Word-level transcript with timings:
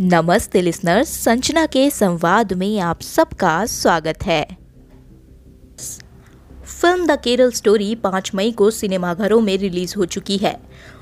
नमस्ते 0.00 0.60
लिसनर्स 0.62 1.08
संचना 1.22 1.64
के 1.66 1.88
संवाद 1.90 2.52
में 2.52 2.78
आप 2.80 3.00
सबका 3.00 3.64
स्वागत 3.66 4.22
है। 4.22 4.44
फ़िल्म 5.78 7.06
द 7.06 7.18
केरल 7.20 7.50
स्टोरी 7.50 7.94
5 7.96 8.30
मई 8.34 8.52
को 8.52 8.70
सिनेमाघरों 8.70 9.40
में 9.40 9.56
रिलीज़ 9.58 9.94
हो 9.96 10.04
चुकी 10.06 10.36
है 10.36 10.56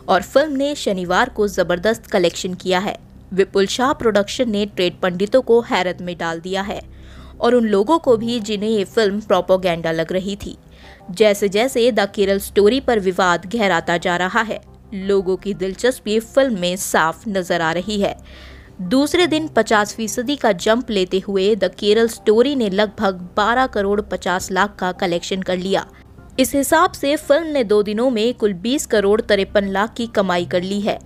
और 0.08 0.22
फ़िल्म 0.22 0.52
ने 0.52 0.74
शनिवार 0.74 1.28
को 1.28 1.48
ज़बरदस्त 1.48 2.06
कलेक्शन 2.06 2.54
किया 2.54 2.78
है। 2.78 2.96
विपुल 3.32 3.66
शाह 3.66 3.92
प्रोडक्शन 3.92 4.50
ने 4.50 4.66
ट्रेड 4.66 5.00
पंडितों 5.00 5.42
को 5.42 5.60
हैरत 5.60 6.02
में 6.02 6.16
डाल 6.18 6.40
दिया 6.40 6.62
है 6.62 6.80
और 7.40 7.54
उन 7.54 7.68
लोगों 7.68 7.98
को 7.98 8.16
भी 8.16 8.40
जिन्हें 8.40 8.70
ये 8.70 8.84
फ़िल्म 8.86 9.20
प्रोपोगेंडा 9.20 9.92
लग 9.92 10.12
रही 10.12 10.36
थी। 10.36 10.56
जैसे 11.10 11.48
जैसे 11.48 11.90
द 11.92 12.10
केरल 12.14 12.38
स्टोरी 12.40 12.80
पर 12.80 12.98
विवाद 13.00 13.50
गहराता 13.54 13.96
जा 13.96 14.16
रहा 14.16 14.40
है, 14.42 14.60
लोगों 14.94 15.36
की 15.36 15.54
दिलचस्पी 15.54 16.20
फ़िल्म 16.20 16.60
में 16.60 16.76
साफ़ 16.76 17.28
नज़र 17.28 17.60
आ 17.60 17.72
रही 17.72 18.00
है। 18.00 18.16
दूसरे 18.80 19.26
दिन 19.26 19.48
50 19.48 19.92
फ़ीसदी 19.94 20.34
का 20.36 20.50
जंप 20.52 20.90
लेते 20.90 21.18
हुए 21.18 21.54
द 21.56 21.70
केरल 21.78 22.06
स्टोरी 22.08 22.54
ने 22.56 22.68
लगभग 22.70 23.18
12 23.38 23.66
करोड़ 23.66 24.00
50 24.02 24.50
लाख 24.50 24.76
का 24.76 24.92
कलेक्शन 24.92 25.42
कर 25.42 25.56
लिया। 25.56 25.84
इस 26.38 26.54
हिसाब 26.54 26.92
से 26.92 27.14
फ़िल्म 27.16 27.46
ने 27.46 27.64
दो 27.64 27.82
दिनों 27.82 28.08
में 28.10 28.34
कुल 28.34 28.54
20 28.54 28.86
करोड़ 28.86 29.20
तिरपन 29.20 29.68
लाख 29.68 29.92
की 29.94 30.06
कमाई 30.06 30.46
कर 30.46 30.62
ली 30.62 30.80
है। 30.80 30.98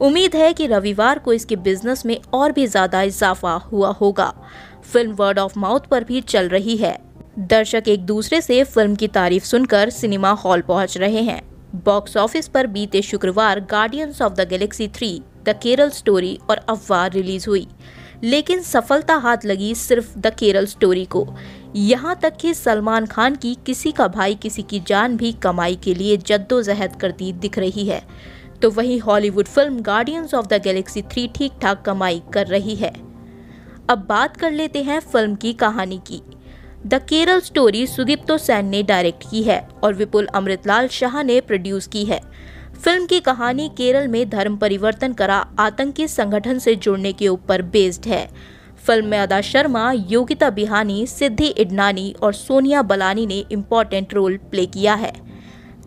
उम्मीद 0.00 0.36
है 0.36 0.52
कि 0.52 0.66
रविवार 0.66 1.18
को 1.18 1.32
इसके 1.32 1.56
बिज़नेस 1.56 2.06
में 2.06 2.18
और 2.34 2.52
भी 2.52 2.66
ज़्यादा 2.66 3.02
इजाफा 3.02 3.52
हुआ 3.72 3.90
होगा। 3.90 4.32
फ़िल्म 4.92 5.12
वर्ड 5.12 5.38
ऑफ़ 5.38 5.58
माउथ 5.58 5.80
पर 5.80 6.04
भी 6.04 6.20
चल 6.20 6.48
रही 6.48 6.76
है। 6.76 6.98
दर्शक 7.38 7.88
एक 7.88 8.06
दूसरे 8.06 8.40
से 8.40 8.62
फ़िल्म 8.64 8.94
की 8.94 9.08
तारीफ़ 9.08 9.44
सुनकर 9.44 9.90
सिनेमा 9.90 10.30
हॉल 10.30 10.62
पहुँच 10.62 10.98
रहे 10.98 11.22
हैं। 11.22 11.42
बॉक्स 11.84 12.16
ऑफ़िस 12.16 12.48
पर 12.48 12.66
बीते 12.66 13.02
शुक्रवार 13.02 13.60
Guardians 13.60 14.22
of 14.22 14.32
the 14.32 14.48
Galaxy 14.48 14.88
three 14.88 15.20
the 15.44 15.58
Kerala 15.62 15.90
story 15.90 16.38
और 16.50 16.56
अफवाह 16.56 17.06
रिलीज़ 17.06 17.48
हुई। 17.48 17.66
लेकिन 18.24 18.62
सफलता 18.62 19.14
हाथ 19.14 19.36
लगी 19.44 19.74
सिर्फ़ 19.74 20.18
द 20.18 20.26
केरल 20.26 20.66
स्टोरी 20.66 21.04
को। 21.04 21.26
यहाँ 21.76 22.18
तक 22.22 22.36
कि 22.36 22.54
सलमान 22.54 23.06
खान 23.06 23.36
की 23.36 23.56
किसी 23.66 23.92
का 23.92 24.08
भाई, 24.08 24.34
किसी 24.34 24.62
की 24.62 24.80
जान 24.80 25.16
भी 25.16 25.32
कमाई 25.32 25.76
के 25.76 25.94
लिए 25.94 26.16
जद्दोजहद 26.16 26.96
करती 26.96 27.32
दिख 27.32 27.58
रही 27.58 27.86
है। 27.86 28.02
तो 28.62 28.70
वही 28.70 28.98
Hollywood 28.98 29.46
film 29.46 29.80
Guardians 29.80 30.34
of 30.34 30.46
the 30.46 30.52
Galaxy 30.52 31.02
three 31.02 31.28
ठीक 31.28 31.52
ठाक 31.62 31.82
कमाई 31.82 32.22
कर 32.34 32.46
रही 32.46 32.74
है। 32.74 32.92
अब 33.90 34.06
बात 34.08 34.36
कर 34.36 34.50
लेते 34.50 34.82
हैं 34.82 35.00
फ़िल्म 35.00 35.34
की 35.34 35.52
कहानी 35.52 36.00
की। 36.06 36.22
द 36.86 36.94
केरल 36.94 37.40
स्टोरी 37.40 37.86
सुदीप्तो 37.86 38.38
सैन 38.38 38.66
ने 38.66 38.82
डायरेक्ट 38.82 39.24
की 39.30 39.42
है 39.42 39.68
और 39.84 39.94
विपुल 39.94 40.26
अमृतलाल 40.26 40.88
शाह 40.88 41.22
ने 41.22 41.40
प्रोड्यूस 41.40 41.86
की 41.86 42.04
है। 42.04 42.20
फ़िल्म 42.82 43.06
की 43.06 43.18
कहानी 43.20 43.68
केरल 43.68 44.06
में 44.08 44.28
धर्म 44.30 44.56
परिवर्तन 44.56 45.12
करा, 45.12 45.36
आतंकी 45.58 46.06
संगठन 46.08 46.58
से 46.58 46.74
जुड़ने 46.76 47.12
के 47.12 47.26
ऊपर 47.28 47.62
बेस्ड 47.64 48.06
है। 48.06 48.26
फ़िल्म 48.86 49.06
में 49.06 49.18
अदा 49.18 49.40
शर्मा, 49.40 49.90
योगिता 49.92 50.48
बिहानी, 50.50 51.06
सिद्धि 51.06 51.46
इडनानी 51.46 52.14
और 52.22 52.32
सोनिया 52.34 52.80
बलानी 52.82 53.26
ने 53.26 53.38
इम्पोर्टेंट 53.52 54.14
रोल 54.14 54.36
प्ले 54.50 54.64
किया 54.66 54.94
है। 54.94 55.12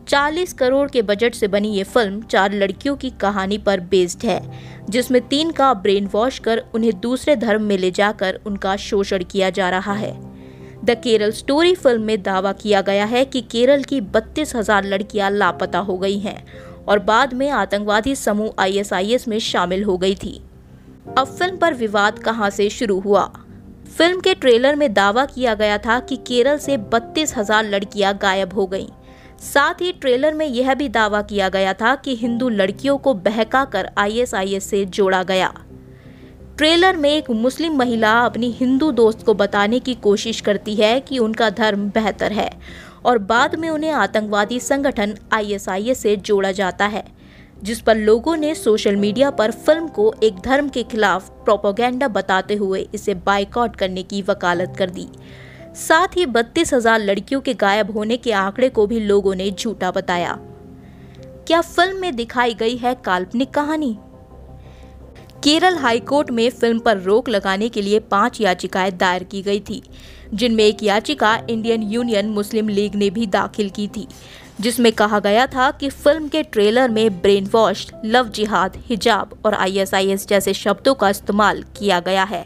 40 0.08 0.54
करोड़ 0.54 0.90
के 0.90 1.02
बजट 1.02 1.36
से 1.36 1.48
बनी 1.48 1.74
ये 1.74 1.84
फ़िल्म 1.86 2.22
चार 2.22 2.54
लड़कियों 2.54 2.96
की 2.96 3.10
कहानी 3.22 3.58
पर 3.58 3.80
बेस्ड 3.82 4.26
है, 4.26 4.42
जिसमें 4.90 5.22
तीन 5.28 5.52
का 5.52 5.74
ब्रेन 5.74 6.08
वॉश 6.14 6.40
कर 6.40 6.64
उन्हें 6.76 7.00
दूसरे 7.00 7.36
धर्म 7.36 7.64
में 7.64 7.78
ले 7.78 7.92
जाकर 7.92 8.40
उनका 8.46 8.76
शोषण 8.78 9.24
किया 9.24 9.50
जा 9.50 9.70
रहा 9.70 9.94
है। 9.94 10.14
द 10.86 10.96
केरल 11.04 11.32
स्टोरी 11.32 11.74
फ़िल्म 11.76 12.02
में 12.02 12.22
दावा 12.24 12.52
किया 12.54 12.82
गया 12.82 13.06
है 13.06 13.24
कि 13.26 13.42
केरल 13.42 13.84
की 13.84 14.00
बत्तीस 14.02 14.56
हज़ार 14.56 14.86
लड़कियाँ 14.86 15.30
लापता 15.32 15.80
हो 15.80 15.98
गई 15.98 16.18
हैं। 16.20 16.44
और 16.88 17.00
बाद 17.00 17.34
में 17.34 17.50
आतंकवादी 17.50 18.16
समूह 18.16 18.54
आईएसआईएस 18.60 19.28
में 19.28 19.40
शामिल 19.40 19.84
हो 19.84 19.98
गई 19.98 20.16
थी। 20.16 20.40
अब 21.18 21.28
फ़िल्म 21.30 21.58
पर 21.58 21.74
विवाद 21.74 22.20
कहाँ 22.20 22.50
से 22.50 22.70
शुरू 22.70 23.00
हुआ? 23.00 23.30
फ़िल्म 23.98 24.20
के 24.20 24.34
ट्रेलर 24.34 24.76
में 24.76 24.94
दावा 24.94 25.26
किया 25.26 25.54
गया 25.54 25.78
था 25.78 26.00
कि 26.00 26.16
केरल 26.28 26.58
से 26.58 26.78
बत्तीस 26.78 27.36
हज़ार 27.38 27.66
लड़कियाँ 27.66 28.18
गायब 28.18 28.54
हो 28.54 28.66
गईं। 28.68 28.88
साथ 29.44 29.82
ही 29.82 29.92
ट्रेलर 29.92 30.34
में 30.34 30.46
यह 30.46 30.74
भी 30.74 30.90
दावा 30.90 31.22
किया 31.22 31.50
गया 31.50 31.74
था 31.74 31.96
कि 31.96 32.16
हिंदू 32.16 32.50
लड़कियों 32.50 32.98
को 32.98 33.14
बहकाकर 33.14 33.90
आईएसआईएस 33.98 34.70
से 34.70 34.84
जोड़ा 34.86 35.22
गया। 35.24 35.54
ट्रेलर 36.58 36.98
में 36.98 37.10
एक 37.10 37.30
मुस्लिम 37.32 37.76
महिला 37.76 38.20
अपनी 38.20 38.50
हिंदू 38.52 38.92
दोस्त 38.92 39.26
को 39.26 39.34
बताने 39.34 39.80
की 39.80 39.94
कोशिश 39.94 40.40
करती 40.42 40.76
है 40.76 41.00
कि 41.00 41.20
उनका 41.20 41.50
धर्म 41.50 41.90
बेहतर 41.90 42.32
है 42.32 42.50
और 43.06 43.18
बाद 43.20 43.56
में 43.56 43.70
उन्हें 43.70 43.92
आतंकवादी 43.92 44.60
संगठन 44.60 45.16
आईएसआईएस 45.34 46.00
से 46.00 46.16
जोड़ा 46.18 46.52
जाता 46.52 46.86
है, 46.86 47.04
जिस 47.64 47.82
पर 47.82 47.98
लोगों 47.98 48.36
ने 48.38 48.54
सोशल 48.56 48.96
मीडिया 48.96 49.30
पर 49.32 49.52
फ़िल्म 49.52 49.88
को 49.88 50.14
एक 50.24 50.40
धर्म 50.40 50.70
के 50.70 50.84
खिलाफ 50.84 51.30
प्रोपोगेंडा 51.46 52.08
बताते 52.08 52.56
हुए 52.56 52.88
इसे 52.94 53.14
बाइकआउट 53.26 53.76
करने 53.76 54.04
की 54.04 54.22
वकालत 54.22 54.76
कर 54.78 54.90
दी। 54.90 55.08
साथ 55.78 56.18
ही 56.18 56.26
बत्तीस 56.26 56.74
हज़ार 56.74 57.00
लड़कियों 57.00 57.42
के 57.42 57.54
गायब 57.54 57.92
होने 57.92 58.18
के 58.18 58.32
आंकड़े 58.34 58.70
को 58.70 58.88
भी 58.88 59.00
लोगों 59.00 59.36
ने 59.36 59.50
झूठा 59.52 59.92
बताया। 59.92 60.38
क्या 61.48 61.62
फ़िल्म 61.62 62.02
में 62.02 62.16
दिखाई 62.16 62.54
गई 62.54 62.76
है 62.78 62.94
काल्पनिक 62.96 63.54
कहानी? 63.54 63.98
केरल 65.44 65.76
हाईकोर्ट 65.78 66.32
में 66.32 66.50
फ़िल्म 66.52 66.80
पर 66.80 66.98
रोक 66.98 67.30
लगाने 67.30 67.68
के 67.70 67.82
लिए 67.82 68.00
पाँच 68.02 68.40
याचिकाएँ 68.42 68.92
दायर 68.92 69.24
की 69.24 69.42
गई 69.42 69.60
थी। 69.60 69.82
जिनमें 70.34 70.64
एक 70.64 70.84
याचिका 70.84 71.36
इंडियन 71.50 71.84
यूनियन 71.84 72.30
मुस्लिम 72.30 72.70
लीग 72.70 72.96
ने 72.96 73.10
भी 73.10 73.28
दाखिल 73.28 73.70
की 73.70 73.88
थी, 73.88 74.08
जिसमें 74.62 74.92
कहा 74.94 75.20
गया 75.20 75.48
था 75.48 75.72
कि 75.72 75.90
फ़िल्म 75.90 76.28
के 76.28 76.44
ट्रेलर 76.44 76.90
में 76.90 77.22
ब्रेन 77.22 77.50
वॉश 77.52 77.88
लव 78.06 78.30
जिहाद, 78.30 78.78
हिजाब 78.86 79.38
और 79.46 79.54
आईएसआईएस 79.54 80.28
जैसे 80.28 80.54
शब्दों 80.54 80.94
का 80.94 81.10
इस्तेमाल 81.10 81.64
किया 81.78 82.00
गया 82.00 82.24
है। 82.24 82.46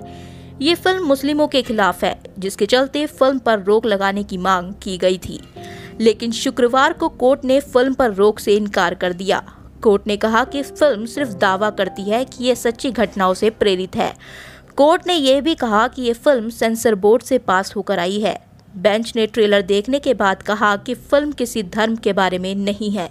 ये 0.61 0.75
फ़िल्म 0.75 1.03
मुस्लिमों 1.03 1.47
के 1.47 1.61
खिलाफ 1.61 2.03
है, 2.03 2.19
जिसके 2.39 2.65
चलते 2.65 3.05
फ़िल्म 3.05 3.39
पर 3.39 3.63
रोक 3.63 3.85
लगाने 3.85 4.23
की 4.23 4.37
मांग 4.37 4.73
की 4.73 4.97
गई 4.97 5.17
थी। 5.17 5.39
लेकिन 6.01 6.31
शुक्रवार 6.31 6.93
को 6.93 7.09
कोर्ट 7.09 7.45
ने 7.45 7.59
फ़िल्म 7.59 7.93
पर 7.93 8.13
रोक 8.13 8.39
से 8.39 8.55
इनकार 8.55 8.93
कर 8.93 9.13
दिया। 9.13 9.43
कोर्ट 9.83 10.07
ने 10.07 10.17
कहा 10.17 10.43
कि 10.43 10.61
फ़िल्म 10.61 11.05
सिर्फ़ 11.05 11.29
दावा 11.29 11.69
करती 11.69 12.03
है 12.03 12.25
कि 12.25 12.45
यह 12.45 12.55
सच्ची 12.55 12.91
घटनाओं 12.91 13.33
से 13.33 13.49
प्रेरित 13.49 13.95
है। 13.95 14.13
कोर्ट 14.79 15.07
ने 15.07 15.13
यह 15.13 15.39
भी 15.41 15.53
कहा 15.55 15.87
कि 15.87 16.01
यह 16.01 16.13
फ़िल्म 16.15 16.49
सेंसर 16.49 16.95
बोर्ड 16.95 17.23
से 17.23 17.37
पास 17.37 17.75
होकर 17.75 17.99
आई 17.99 18.19
है। 18.19 18.35
बेंच 18.75 19.11
ने 19.15 19.25
ट्रेलर 19.27 19.61
देखने 19.61 19.99
के 19.99 20.13
बाद 20.13 20.43
कहा 20.43 20.75
कि 20.77 20.93
फ़िल्म 20.93 21.31
किसी 21.31 21.63
धर्म 21.65 21.95
के 21.95 22.13
बारे 22.13 22.37
में 22.39 22.53
नहीं 22.55 22.91
है। 22.91 23.09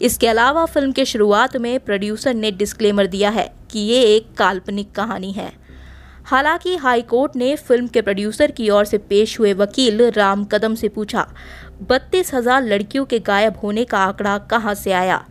इसके 0.00 0.28
अलावा 0.28 0.64
फ़िल्म 0.66 0.92
के 0.92 1.04
शुरुआत 1.04 1.56
में 1.56 1.78
प्रोड्यूसर 1.80 2.34
ने 2.34 2.50
डिस्क्लेमर 2.52 3.06
दिया 3.06 3.30
है 3.30 3.48
कि 3.70 3.78
ये 3.80 4.02
एक 4.06 4.26
काल्पनिक 4.38 4.92
कहानी 4.92 5.32
है। 5.32 5.50
हालाँकि 6.26 6.76
हाईकोर्ट 6.76 7.36
ने 7.36 7.54
फ़िल्म 7.56 7.86
के 7.86 8.02
प्रोड्यूसर 8.02 8.50
की 8.50 8.68
ओर 8.70 8.84
से 8.84 8.98
पेश 9.00 9.38
हुए 9.40 9.52
वकील 9.54 10.10
राम 10.10 10.44
कदम 10.44 10.74
से 10.74 10.88
पूछा, 10.88 11.26
बत्तीस 11.82 12.34
हज़ार 12.34 12.62
लड़कियों 12.64 13.04
के 13.04 13.18
गायब 13.20 13.56
होने 13.62 13.84
का 13.84 13.98
आंकड़ा 13.98 14.38
कहाँ 14.50 14.74
से 14.74 14.92
आया? 14.92 15.24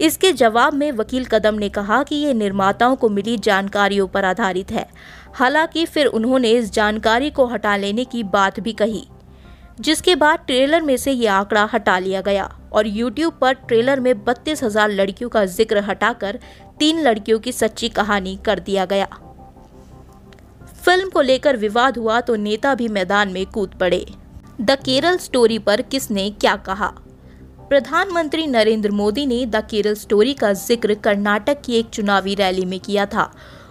इसके 0.00 0.32
जवाब 0.34 0.74
में 0.74 0.90
वकील 0.94 1.24
कदम 1.26 1.54
ने 1.54 1.68
कहा 1.70 2.02
कि 2.02 2.16
ये 2.16 2.34
निर्माताओं 2.34 2.96
को 2.96 3.08
मिली 3.08 3.36
जानकारियों 3.38 4.06
पर 4.08 4.24
आधारित 4.24 4.70
है। 4.70 4.86
हालाँकि 5.34 5.84
फिर 5.86 6.06
उन्होंने 6.08 6.50
इस 6.50 6.72
जानकारी 6.72 7.30
को 7.30 7.46
हटा 7.46 7.76
लेने 7.76 8.04
की 8.04 8.22
बात 8.24 8.60
भी 8.60 8.72
कही, 8.74 9.06
जिसके 9.80 10.14
बाद 10.16 10.38
ट्रेलर 10.46 10.82
में 10.82 10.96
से 10.96 11.12
ये 11.12 11.26
आंकड़ा 11.28 11.68
हटा 11.72 11.98
लिया 11.98 12.20
गया 12.20 12.50
और 12.72 12.86
यूट्यूब 12.88 13.38
पर 13.40 13.52
ट्रेलर 13.54 14.00
में 14.00 14.24
बत्तीस 14.24 14.62
हज़ार 14.64 14.90
लड़कियों 14.90 15.30
का 15.30 15.44
ज़िक्र 15.46 15.82
हटाकर 15.84 16.38
तीन 16.78 17.00
लड़कियों 17.02 17.38
की 17.38 17.52
सच्ची 17.52 17.88
कहानी 17.90 18.38
कर 18.44 18.60
दिया 18.60 18.84
गया। 18.84 19.08
फ़िल्म 20.84 21.08
को 21.10 21.20
लेकर 21.22 21.56
विवाद 21.56 21.98
हुआ 21.98 22.20
तो 22.20 22.36
नेता 22.36 22.74
भी 22.74 22.88
मैदान 22.90 23.32
में 23.32 23.44
कूद 23.46 23.74
पड़े। 23.80 24.04
द 24.60 24.76
केरल 24.84 25.16
स्टोरी 25.18 25.58
पर 25.58 25.82
किसने 25.82 26.28
क्या 26.30 26.54
कहा? 26.58 26.92
प्रधानमंत्री 27.70 28.46
नरेंद्र 28.46 28.90
मोदी 28.90 29.24
ने 29.26 29.44
द 29.46 29.62
केरल 29.70 29.94
स्टोरी 29.94 30.32
का 30.34 30.52
ज़िक्र 30.52 30.94
कर्नाटक 30.94 31.60
की 31.64 31.74
एक 31.74 31.88
चुनावी 31.88 32.34
रैली 32.34 32.64
में 32.64 32.78
किया 32.80 33.04
था। 33.06 33.30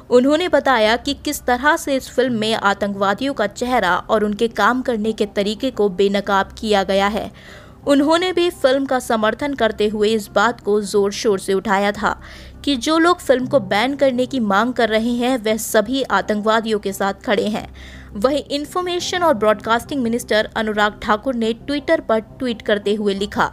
उन्होंने 0.09 0.49
बताया 0.49 0.95
कि 0.97 1.13
किस 1.25 1.41
तरह 1.45 1.75
से 1.77 1.95
इस 1.95 2.09
फ़िल्म 2.09 2.39
में 2.39 2.53
आतंकवादियों 2.53 3.33
का 3.33 3.47
चेहरा 3.47 3.95
और 3.99 4.23
उनके 4.23 4.47
काम 4.49 4.81
करने 4.81 5.13
के 5.13 5.25
तरीके 5.35 5.71
को 5.71 5.89
बेनकाब 5.91 6.51
किया 6.59 6.83
गया 6.83 7.07
है। 7.07 7.31
उन्होंने 7.87 8.31
भी 8.33 8.49
फ़िल्म 8.51 8.85
का 8.85 8.99
समर्थन 8.99 9.53
करते 9.55 9.87
हुए 9.87 10.09
इस 10.09 10.29
बात 10.29 10.61
को 10.61 10.79
ज़ोर 10.83 11.11
शोर 11.13 11.39
से 11.39 11.53
उठाया 11.53 11.91
था 11.91 12.19
कि 12.63 12.75
जो 12.77 12.97
लोग 12.99 13.19
फ़िल्म 13.19 13.45
को 13.47 13.59
बैन 13.59 13.95
करने 13.95 14.25
की 14.25 14.39
मांग 14.41 14.73
कर 14.73 14.89
रहे 14.89 15.11
हैं, 15.11 15.37
वह 15.37 15.57
सभी 15.57 16.01
आतंकवादियों 16.03 16.79
के 16.79 16.93
साथ 16.93 17.21
खड़े 17.25 17.47
हैं। 17.47 17.67
वहीं 18.15 18.43
इंफॉर्मेशन 18.51 19.23
और 19.23 19.33
ब्रॉडकास्टिंग 19.35 20.01
मिनिस्टर 20.03 20.49
अनुराग 20.55 20.99
ठाकुर 21.01 21.35
ने 21.35 21.51
ट्विटर 21.55 22.01
पर 22.01 22.19
ट्वीट 22.19 22.61
करते 22.61 22.93
हुए 22.95 23.13
लिखा 23.15 23.51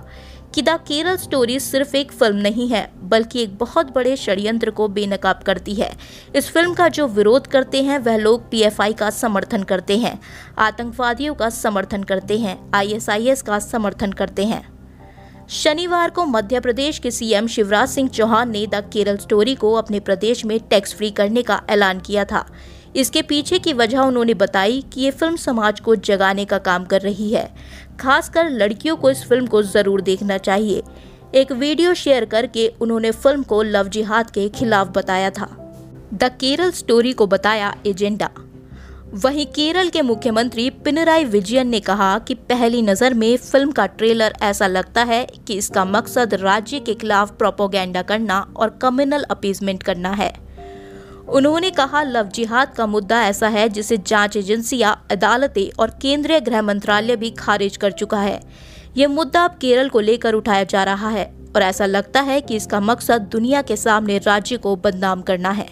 कि 0.54 0.62
द 0.62 0.68
केरल 0.88 1.16
स्टोरी 1.16 1.58
सिर्फ़ 1.60 1.96
एक 1.96 2.12
फ़िल्म 2.12 2.36
नहीं 2.36 2.68
है, 2.68 2.88
बल्कि 3.02 3.42
एक 3.42 3.56
बहुत 3.58 3.90
बड़े 3.94 4.16
षड्यंत्र 4.16 4.70
को 4.70 4.86
बेनकाब 4.88 5.40
करती 5.42 5.74
है। 5.74 5.90
इस 6.36 6.50
फ़िल्म 6.50 6.74
का 6.74 6.88
जो 6.88 7.06
विरोध 7.06 7.46
करते 7.46 7.82
हैं, 7.82 7.98
वह 7.98 8.16
लोग 8.16 8.48
पीएफआई 8.50 8.92
का 8.92 9.08
समर्थन 9.10 9.62
करते 9.62 9.96
हैं, 9.98 10.18
आतंकवादियों 10.58 11.34
का 11.34 11.48
समर्थन 11.50 12.02
करते 12.02 12.38
हैं 12.38 12.58
आईएसआईएस 12.74 13.42
का 13.42 13.58
समर्थन 13.58 14.12
करते 14.12 14.44
हैं। 14.44 14.62
शनिवार 15.48 16.10
को 16.10 16.24
मध्य 16.24 16.60
प्रदेश 16.60 16.98
के 16.98 17.10
सीएम 17.10 17.46
शिवराज 17.46 17.88
सिंह 17.88 18.08
चौहान 18.08 18.50
ने 18.50 18.66
द 18.66 18.88
केरल 18.92 19.16
स्टोरी 19.16 19.54
को 19.54 19.72
अपने 19.72 20.00
प्रदेश 20.00 20.44
में 20.44 20.58
टैक्स 20.60 20.94
फ्री 20.94 21.10
करने 21.10 21.42
का 21.42 21.60
ऐलान 21.70 22.00
किया 22.00 22.24
था। 22.24 22.46
इसके 22.96 23.22
पीछे 23.22 23.58
की 23.58 23.72
वजह 23.72 24.00
उन्होंने 24.00 24.34
बताई 24.34 24.82
कि 24.92 25.00
ये 25.00 25.10
फ़िल्म 25.10 25.36
समाज 25.36 25.80
को 25.80 25.96
जगाने 25.96 26.44
का 26.44 26.58
काम 26.60 26.84
कर 26.84 27.00
रही 27.00 27.32
है। 27.32 27.48
खासकर 28.00 28.50
लड़कियों 28.50 28.96
को 28.96 29.10
इस 29.10 29.24
फ़िल्म 29.28 29.46
को 29.46 29.62
ज़रूर 29.62 30.00
देखना 30.00 30.38
चाहिए। 30.38 30.82
एक 31.34 31.52
वीडियो 31.52 31.94
शेयर 31.94 32.24
करके 32.24 32.66
उन्होंने 32.80 33.10
फ़िल्म 33.10 33.42
को 33.42 33.62
लव 33.62 33.88
जिहाद 33.88 34.30
के 34.30 34.48
खिलाफ 34.48 34.88
बताया 34.88 35.30
था। 35.30 35.48
द 36.14 36.30
केरल 36.40 36.70
स्टोरी 36.70 37.12
को 37.12 37.26
बताया 37.26 37.74
एजेंडा। 37.86 38.30
वहीं 39.14 39.46
केरल 39.46 39.88
के 39.88 40.02
मुख्यमंत्री 40.02 40.68
पिनराई 40.84 41.24
विजयन 41.24 41.68
ने 41.68 41.80
कहा 41.80 42.18
कि 42.18 42.34
पहली 42.34 42.80
नज़र 42.82 43.14
में 43.14 43.36
फ़िल्म 43.36 43.72
का 43.72 43.86
ट्रेलर 43.88 44.34
ऐसा 44.42 44.66
लगता 44.66 45.02
है 45.02 45.24
कि 45.46 45.54
इसका 45.54 45.84
मकसद 45.84 46.34
राज्य 46.34 46.80
के 46.80 46.94
खिलाफ 46.94 47.36
प्रोपोगेंडा 47.38 48.02
करना 48.02 48.40
और 48.56 48.78
कम्युनल 48.82 49.22
अपीजमेंट 49.22 49.82
करना 49.82 50.10
है। 50.12 50.32
उन्होंने 51.28 51.70
कहा, 51.70 52.02
लव 52.02 52.28
जिहाद 52.28 52.74
का 52.74 52.86
मुद्दा 52.86 53.22
ऐसा 53.22 53.48
है 53.48 53.68
जिसे 53.68 53.96
जाँच 53.98 54.36
एजेंसियाँ 54.36 55.06
अदालतें 55.10 55.70
और 55.78 55.90
केंद्रीय 56.02 56.40
गृह 56.40 56.62
मंत्रालय 56.62 57.16
भी 57.16 57.30
खारिज 57.30 57.76
कर 57.76 57.92
चुका 57.92 58.20
है। 58.20 58.40
ये 58.96 59.06
मुद्दा 59.06 59.44
अब 59.44 59.56
केरल 59.60 59.88
को 59.88 60.00
लेकर 60.00 60.34
उठाया 60.34 60.64
जा 60.64 60.82
रहा 60.84 61.08
है 61.08 61.24
और 61.56 61.62
ऐसा 61.62 61.86
लगता 61.86 62.20
है 62.20 62.40
कि 62.40 62.56
इसका 62.56 62.80
मकसद 62.80 63.28
दुनिया 63.32 63.62
के 63.62 63.76
सामने 63.76 64.18
राज्य 64.18 64.56
को 64.56 64.76
बदनाम 64.76 65.22
करना 65.22 65.50
है। 65.50 65.68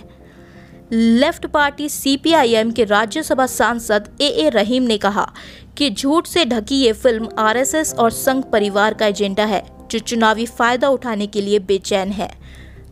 लेफ़्ट 0.92 1.46
पार्टी 1.46 1.88
सीपीआईएम 1.88 2.70
के 2.70 2.84
राज्यसभा 2.84 3.46
सांसद 3.46 4.08
ए 4.20 4.26
ए 4.26 4.48
रहीम 4.48 4.82
ने 4.82 4.98
कहा 4.98 5.30
कि 5.78 5.90
झूठ 5.90 6.26
से 6.26 6.44
ढकी 6.44 6.76
ये 6.76 6.92
फ़िल्म 6.92 7.28
आरएसएस 7.38 7.94
और 7.94 8.10
संघ 8.10 8.44
परिवार 8.44 8.94
का 8.94 9.06
एजेंडा 9.06 9.44
है, 9.44 9.62
जो 9.90 9.98
चुनावी 9.98 10.46
फ़ायदा 10.46 10.88
उठाने 10.88 11.26
के 11.26 11.40
लिए 11.40 11.58
बेचैन 11.58 12.10
है। 12.10 12.30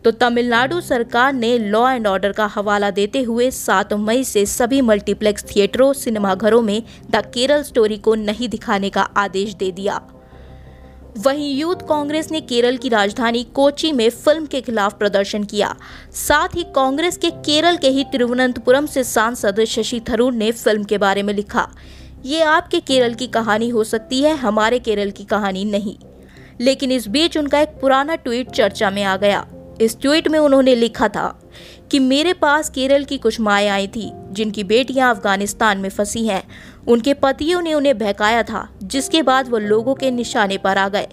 तो 0.03 0.11
तमिलनाडु 0.11 0.81
सरकार 0.81 1.33
ने 1.33 1.57
लॉ 1.57 1.89
एंड 1.89 2.07
ऑर्डर 2.07 2.31
का 2.31 2.45
हवाला 2.45 2.89
देते 2.91 3.21
हुए 3.21 3.49
7 3.51 3.93
मई 3.93 4.23
से 4.23 4.45
सभी 4.45 4.81
मल्टीप्लेक्स 4.81 5.45
थिएटरों, 5.45 5.93
सिनेमाघरों 5.93 6.61
में 6.61 6.83
द 7.11 7.15
केरल 7.15 7.63
स्टोरी 7.63 7.97
को 7.97 8.15
नहीं 8.15 8.49
दिखाने 8.49 8.89
का 8.89 9.01
आदेश 9.01 9.53
दे 9.53 9.71
दिया। 9.71 10.01
वहीं 11.17 11.55
यूथ 11.55 11.75
कांग्रेस 11.75 12.31
ने 12.31 12.41
केरल 12.41 12.77
की 12.77 12.89
राजधानी 12.89 13.43
कोची 13.43 13.91
में 13.91 14.09
फ़िल्म 14.09 14.45
के 14.45 14.61
खिलाफ 14.61 14.97
प्रदर्शन 14.97 15.43
किया। 15.43 15.75
साथ 16.11 16.55
ही 16.55 16.63
कांग्रेस 16.63 17.17
के 17.17 17.29
केरल 17.29 17.77
के 17.77 17.89
ही 17.89 18.03
तिरुवनंतपुरम 18.03 18.85
से 18.85 19.03
सांसद 19.03 19.63
शशि 19.63 20.01
थरूर 20.09 20.33
ने 20.33 20.51
फ़िल्म 20.51 20.83
के 20.83 20.97
बारे 20.97 21.23
में 21.23 21.33
लिखा। 21.33 21.69
ये 22.25 22.41
आपके 22.41 22.79
केरल 22.79 23.13
की 23.13 23.27
कहानी 23.27 23.69
हो 23.69 23.83
सकती 23.83 24.21
है, 24.21 24.35
हमारे 24.35 24.79
केरल 24.79 25.11
की 25.11 25.23
कहानी 25.23 25.65
नहीं। 25.65 25.97
लेकिन 26.61 26.91
इस 26.91 27.07
बीच 27.07 27.37
उनका 27.37 27.59
एक 27.59 27.69
पुराना 27.69 28.15
ट्वीट 28.15 28.51
चर्चा 28.51 28.89
में 28.89 29.03
आ 29.03 29.17
गया। 29.17 29.47
इस 29.81 29.99
ट्वीट 30.01 30.27
में 30.27 30.39
उन्होंने 30.39 30.75
लिखा 30.75 31.07
था 31.07 31.27
कि 31.91 31.99
मेरे 31.99 32.33
पास 32.33 32.69
केरल 32.69 33.03
की 33.03 33.17
कुछ 33.17 33.39
माएँ 33.39 33.67
आई 33.67 33.87
थी, 33.87 34.11
जिनकी 34.31 34.63
बेटियाँ 34.63 35.15
अफ़गानिस्तान 35.15 35.77
में 35.77 35.89
फंसी 35.89 36.25
हैं। 36.27 36.43
उनके 36.87 37.13
पतियों 37.13 37.61
ने 37.61 37.73
उन्हें 37.73 37.97
बहकाया 37.97 38.43
था, 38.43 38.67
जिसके 38.83 39.21
बाद 39.21 39.49
वो 39.49 39.57
लोगों 39.57 39.95
के 39.95 40.11
निशाने 40.11 40.57
पर 40.57 40.77
आ 40.77 40.89
गए। 40.89 41.07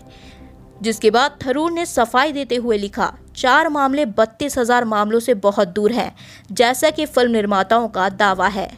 जिसके 0.82 1.11
बाद 1.11 1.38
थरूर 1.47 1.73
ने 1.73 1.87
सफ़ाई 1.87 2.32
देते 2.32 2.56
हुए 2.56 2.79
लिखा, 2.79 3.12
चार 3.37 3.69
मामले 3.69 4.06
बत्तीस 4.06 4.59
हज़ार 4.59 4.85
मामलों 4.85 5.20
से 5.20 5.35
बहुत 5.35 5.69
दूर 5.69 5.93
हैं, 5.93 6.15
जैसा 6.53 6.91
कि 6.91 7.06
फ़िल्म 7.06 7.32
निर्माताओं 7.32 7.88
का 7.88 8.09
दावा 8.09 8.49
है। 8.49 8.70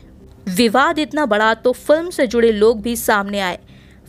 विवाद 0.49 0.99
इतना 0.99 1.27
बड़ा 1.27 1.55
तो 1.55 1.73
फ़िल्म 1.73 2.11
से 2.11 2.27
जुड़े 2.27 2.53
लोग 2.53 2.81
भी 2.83 2.97
सामने 2.97 3.41
आए। 3.41 3.59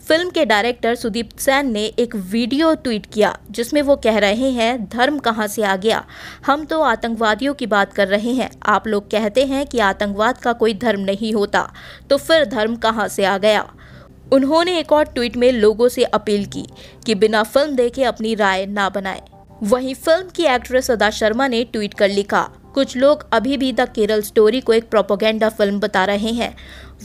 फ़िल्म 0.02 0.30
के 0.30 0.44
डायरेक्टर 0.44 0.94
सुदीप 0.94 1.28
सैन 1.38 1.70
ने 1.72 1.84
एक 1.98 2.14
वीडियो 2.30 2.74
ट्वीट 2.74 3.04
किया, 3.06 3.36
जिसमें 3.50 3.80
वो 3.82 3.94
कह 3.96 4.16
रहे 4.18 4.48
हैं, 4.50 4.88
धर्म 4.88 5.18
कहाँ 5.18 5.46
से 5.46 5.62
आ 5.62 5.74
गया? 5.76 6.04
हम 6.46 6.64
तो 6.64 6.80
आतंकवादियों 6.82 7.52
की 7.54 7.66
बात 7.66 7.92
कर 7.92 8.08
रहे 8.08 8.32
हैं। 8.32 8.50
आप 8.66 8.86
लोग 8.86 9.10
कहते 9.10 9.44
हैं 9.46 9.64
कि 9.66 9.78
आतंकवाद 9.80 10.38
का 10.38 10.52
कोई 10.52 10.74
धर्म 10.74 11.00
नहीं 11.00 11.32
होता 11.34 11.62
तो 12.10 12.16
फिर 12.18 12.44
धर्म 12.46 12.74
कहाँ 12.76 13.06
से 13.08 13.24
आ 13.24 13.36
गया? 13.38 13.68
उन्होंने 14.32 14.78
एक 14.78 14.92
और 14.92 15.04
ट्वीट 15.04 15.36
में 15.36 15.50
लोगों 15.52 15.88
से 15.88 16.04
अपील 16.04 16.46
की, 16.46 16.66
कि 17.06 17.14
बिना 17.14 17.42
फ़िल्म 17.44 17.76
देखे 17.76 18.04
अपनी 18.04 18.34
राय 18.34 18.66
ना 18.66 18.88
बनाए। 18.88 19.22
वहीं 19.62 19.94
फ़िल्म 19.94 20.28
की 20.28 20.44
एक्ट्रेस 20.46 20.90
अदा 20.90 21.10
शर्मा 21.12 21.48
ने 21.48 21.62
ट्वीट 21.64 21.94
कर 21.94 22.08
लिखा 22.08 22.48
कुछ 22.74 22.96
लोग 22.96 23.26
अभी 23.32 23.56
भी 23.56 23.72
द 23.72 23.88
केरल 23.88 24.22
स्टोरी 24.22 24.60
को 24.60 24.72
एक 24.72 24.88
प्रोपोगेंडा 24.90 25.48
फ़िल्म 25.48 25.80
बता 25.80 26.04
रहे 26.04 26.30
हैं। 26.32 26.54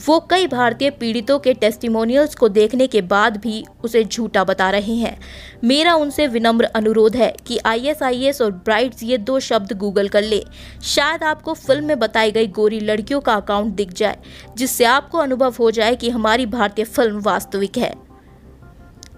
वो 0.06 0.18
कई 0.20 0.46
भारतीय 0.46 0.90
पीड़ितों 0.90 1.38
के 1.38 1.52
टेस्टिमोनियल्स 1.54 2.34
को 2.34 2.48
देखने 2.48 2.86
के 2.86 3.02
बाद 3.02 3.36
भी 3.36 3.64
उसे 3.84 4.02
झूठा 4.04 4.44
बता 4.44 4.70
रहे 4.70 4.94
हैं। 4.94 5.18
मेरा 5.64 5.94
उनसे 5.94 6.26
विनम्र 6.26 6.64
अनुरोध 6.64 7.16
है 7.16 7.34
कि 7.46 7.58
आईएसआईएस 7.66 8.40
और 8.42 8.50
ब्राइट्स 8.50 9.02
ये 9.02 9.18
दो 9.18 9.38
शब्द 9.40 9.72
गूगल 9.72 10.08
कर 10.08 10.22
ले। 10.22 10.42
शायद 10.84 11.22
आपको 11.22 11.54
फ़िल्म 11.54 11.84
में 11.84 11.98
बताई 11.98 12.32
गई 12.32 12.46
गोरी 12.46 12.80
लड़कियों 12.80 13.20
का 13.20 13.34
अकाउंट 13.34 13.74
दिख 13.74 13.92
जाए, 13.92 14.18
जिससे 14.56 14.84
आपको 14.84 15.18
अनुभव 15.18 15.54
हो 15.58 15.70
जाए 15.70 15.96
कि 15.96 16.10
हमारी 16.10 16.46
भारतीय 16.46 16.84
फ़िल्म 16.84 17.20
वास्तविक 17.20 17.78
है। 17.78 17.94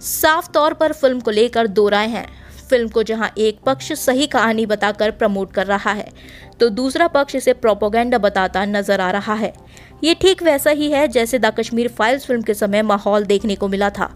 साफ़ 0.01 0.51
तौर 0.51 0.75
पर 0.75 0.93
फ़िल्म 0.93 1.21
को 1.21 1.31
लेकर 1.31 1.67
दो 1.67 1.89
राय 1.89 2.07
हैं। 2.07 2.27
फ़िल्म 2.71 2.89
को 2.89 3.03
जहाँ 3.03 3.31
एक 3.39 3.59
पक्ष 3.67 3.93
सही 3.95 4.27
कहानी 4.29 4.67
बताकर 4.67 5.11
प्रमोट 5.13 5.53
कर 5.53 5.67
रहा 5.67 5.93
है 5.93 6.09
तो 6.61 6.69
दूसरा 6.71 7.07
पक्ष 7.09 7.35
इसे 7.37 7.53
प्रोपोगेंडा 7.55 8.19
बताता 8.19 8.65
नज़र 8.67 9.01
आ 9.01 9.11
रहा 9.11 9.35
है। 9.35 9.53
ये 10.05 10.15
ठीक 10.15 10.43
वैसा 10.43 10.71
ही 10.71 10.91
है 10.93 11.07
जैसे 11.09 11.39
द 11.39 11.53
कश्मीर 11.59 11.89
फाइल्स 11.91 12.27
फ़िल्म 12.27 12.43
के 12.43 12.55
समय 12.55 12.83
माहौल 12.85 13.25
देखने 13.25 13.55
को 13.55 13.69
मिला 13.69 13.91
था। 13.91 14.15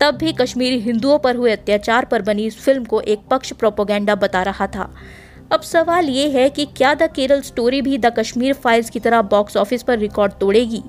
तब 0.00 0.14
भी 0.14 0.32
कश्मीरी 0.32 0.78
हिंदुओं 0.80 1.18
पर 1.18 1.36
हुए 1.36 1.52
अत्याचार 1.52 2.04
पर 2.04 2.22
बनी 2.22 2.46
इस 2.46 2.58
फ़िल्म 2.60 2.84
को 2.84 3.00
एक 3.02 3.20
पक्ष 3.30 3.52
प्रोपोगेंडा 3.52 4.14
बता 4.16 4.42
रहा 4.42 4.66
था। 4.66 4.90
अब 5.52 5.60
सवाल 5.62 6.08
ये 6.08 6.28
है 6.30 6.48
कि 6.50 6.64
क्या 6.76 6.94
द 6.94 7.10
केरल 7.12 7.40
स्टोरी 7.42 7.80
भी 7.82 7.98
द 7.98 8.12
कश्मीर 8.18 8.52
फाइल्स 8.54 8.90
की 8.90 9.00
तरह 9.00 9.22
बॉक्स 9.24 9.56
ऑफ़िस 9.56 9.82
पर 9.82 9.98
रिकॉर्ड 9.98 10.32
तोड़ेगी? 10.40 10.82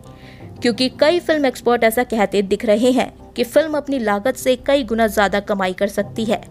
क्योंकि 0.62 0.90
कई 1.00 1.20
फ़िल्म 1.20 1.46
एक्सपर्ट 1.46 1.84
ऐसा 1.84 2.04
कहते 2.06 2.42
दिख 2.44 2.66
रहे 2.66 2.92
हैं। 2.92 3.12
कि 3.36 3.44
फ़िल्म 3.44 3.78
अपनी 3.78 4.00
लागत 4.00 4.36
से 4.36 4.56
कई 4.58 4.84
गुना 4.84 5.08
ज़्यादा 5.08 5.40
कमाई 5.42 5.74
कर 5.74 5.88
सकती 5.88 6.26
है। 6.26 6.42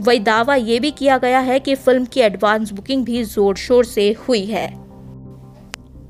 वही 0.00 0.18
दावा 0.20 0.54
ये 0.54 0.78
भी 0.80 0.90
किया 0.90 1.18
गया 1.18 1.40
है 1.40 1.58
कि 1.60 1.74
फ़िल्म 1.74 2.04
की 2.04 2.20
एडवांस 2.20 2.72
बुकिंग 2.72 3.04
भी 3.04 3.22
ज़ोर 3.24 3.56
शोर 3.56 3.84
से 3.84 4.10
हुई 4.28 4.44
है। 4.44 4.66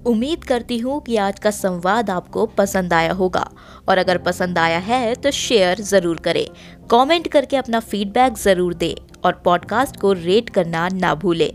उम्मीद 0.06 0.44
करती 0.44 0.78
हूँ 0.78 1.00
कि 1.02 1.16
आज 1.16 1.38
का 1.38 1.50
संवाद 1.50 2.10
आपको 2.10 2.46
पसंद 2.48 2.92
आया 2.92 3.12
होगा। 3.12 3.48
और 3.88 3.98
अगर 3.98 4.18
पसंद 4.18 4.58
आया 4.58 4.78
है 4.80 5.14
तो 5.14 5.30
शेयर 5.30 5.80
ज़रूर 5.82 6.20
करें। 6.20 6.46
कमेंट 6.90 7.28
करके 7.28 7.56
अपना 7.56 7.80
फीडबैक 7.80 8.36
ज़रूर 8.38 8.74
दें। 8.74 8.94
और 9.24 9.40
पॉडकास्ट 9.44 10.00
को 10.00 10.12
रेट 10.12 10.50
करना 10.50 10.88
ना 10.88 11.14
भूलें। 11.14 11.50